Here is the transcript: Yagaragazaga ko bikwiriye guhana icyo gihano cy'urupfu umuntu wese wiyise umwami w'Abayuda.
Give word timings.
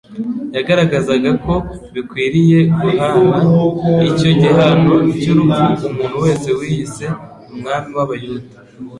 Yagaragazaga 0.55 1.29
ko 1.43 1.53
bikwiriye 1.93 2.59
guhana 2.81 3.37
icyo 4.09 4.29
gihano 4.41 4.93
cy'urupfu 5.19 5.69
umuntu 5.91 6.15
wese 6.25 6.47
wiyise 6.59 7.05
umwami 7.53 7.89
w'Abayuda. 7.97 8.47